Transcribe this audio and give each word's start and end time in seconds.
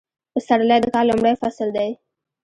پسرلی 0.33 0.77
د 0.81 0.85
کال 0.93 1.05
لومړی 1.09 1.33
فصل 1.41 1.67
دی 1.77 1.89